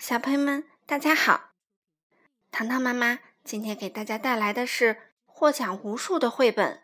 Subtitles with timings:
[0.00, 1.50] 小朋友们，大家好！
[2.50, 6.76] 糖糖妈妈今天给大家带来的是获奖无数的绘本《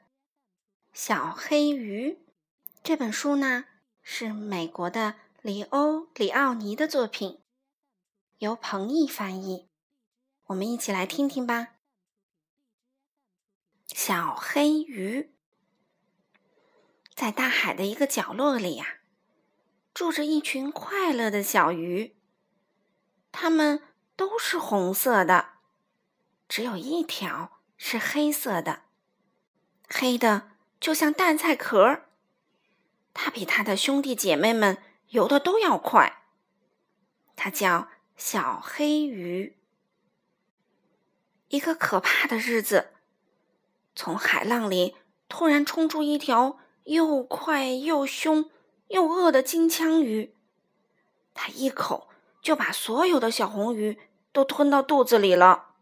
[0.92, 2.10] 小黑鱼》。
[2.82, 3.64] 这本书呢
[4.02, 7.40] 是美国的里欧·里奥尼的作品，
[8.36, 9.70] 由彭毅翻译。
[10.48, 11.68] 我们一起来听听吧。
[13.86, 15.32] 小黑鱼
[17.14, 18.98] 在大海的一个角落里呀。
[19.94, 22.15] 住着一群快乐的小鱼，
[23.38, 23.82] 它们
[24.16, 25.48] 都是红色的，
[26.48, 28.84] 只有一条是黑色的，
[29.90, 32.04] 黑的就像蛋菜壳。
[33.12, 36.22] 它比它的兄弟姐妹们游的都要快。
[37.36, 39.58] 它叫小黑鱼。
[41.48, 42.94] 一个可怕的日子，
[43.94, 44.96] 从海浪里
[45.28, 48.50] 突然冲出一条又快又凶。
[48.88, 50.34] 又饿的金枪鱼，
[51.34, 52.08] 它一口
[52.46, 53.98] 就把所有的小红鱼
[54.30, 55.74] 都吞到肚子里了。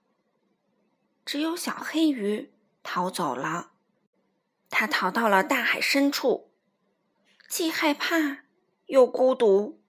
[1.26, 3.72] 只有小黑鱼逃走了，
[4.70, 6.50] 它逃到了大海深处，
[7.50, 8.44] 既害怕
[8.86, 9.82] 又孤独，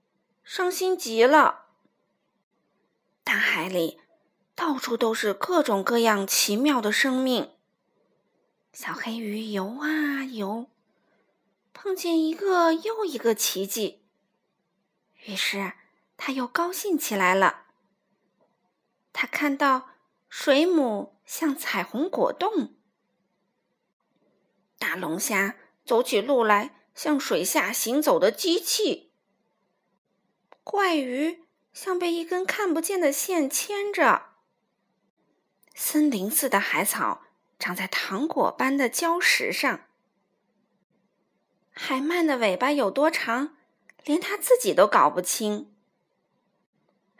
[0.43, 1.67] 伤心极了。
[3.23, 4.01] 大海里
[4.53, 7.51] 到处都是各种各样奇妙的生命，
[8.73, 10.69] 小黑鱼游啊游。
[11.71, 14.03] 碰见一个又一个奇迹，
[15.25, 15.71] 于是
[16.17, 17.65] 他又高兴起来了。
[19.13, 19.89] 他看到
[20.27, 22.75] 水母像彩虹果冻，
[24.77, 25.55] 大龙虾
[25.85, 29.11] 走起路来像水下行走的机器，
[30.63, 34.33] 怪鱼像被一根看不见的线牵着，
[35.73, 37.23] 森林似的海草
[37.59, 39.81] 长在糖果般的礁石上。
[41.71, 43.57] 海鳗的尾巴有多长，
[44.03, 45.74] 连它自己都搞不清。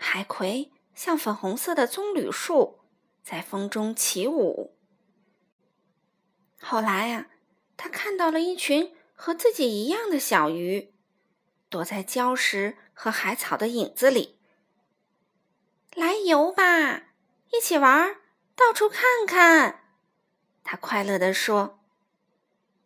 [0.08, 2.80] 海葵像粉红色的棕榈树，
[3.24, 4.78] 在风中起舞。
[6.62, 7.28] 后来呀，
[7.76, 10.94] 他看到了一群和自己一样的小鱼，
[11.70, 14.40] 躲在礁石和海草的影子里。
[15.96, 17.08] 来游吧，
[17.52, 18.16] 一起玩，
[18.56, 19.84] 到处看看。
[20.64, 21.84] 他快乐地说：“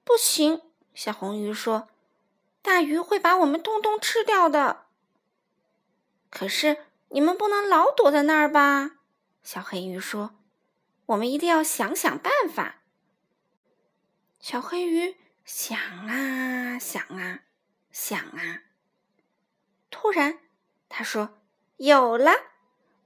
[0.03, 0.61] 不行。”
[0.95, 1.89] 小红鱼说
[2.63, 4.85] ：“大鱼会把我们通通吃掉的。”
[6.31, 8.97] 可是你们不能老躲在那儿吧？
[9.43, 10.35] 小黑鱼说
[11.07, 12.83] ：“我们一定要想想办法。”
[14.39, 17.41] 小黑鱼想啊想啊
[17.91, 18.63] 想啊，
[19.89, 20.39] 突然
[20.87, 21.39] 他说
[21.77, 22.31] ：“有了，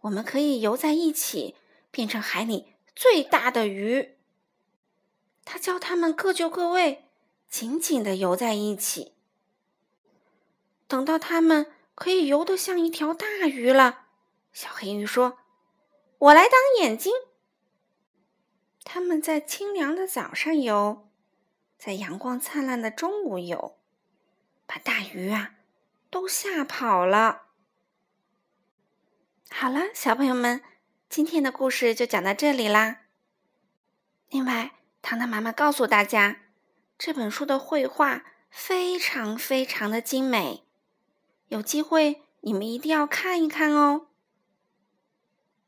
[0.02, 1.56] 我们可以游在一起，
[1.92, 4.18] 变成海里最大的鱼。”
[5.46, 7.10] 他教他们各就各位。
[7.50, 9.14] 紧紧的游在一起。
[10.88, 14.08] 等到它们可以游得像一条大鱼了，
[14.52, 15.40] 小黑鱼说
[16.20, 17.12] ：“我来当眼睛。”
[18.84, 21.10] 他们在清凉的早上游，
[21.78, 23.80] 在阳光灿烂的中午游，
[24.66, 25.56] 把大鱼啊
[26.10, 27.44] 都吓跑了。
[29.50, 30.62] 好了，小朋友们，
[31.08, 33.02] 今天的故事就讲到这里啦。
[34.30, 36.42] 另外，糖糖妈妈告诉大家。
[36.96, 40.64] 这本书的绘画非常非常的精美，
[41.54, 44.08] 有机会你们一定要看一看哦。